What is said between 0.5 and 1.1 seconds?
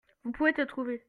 te trouver.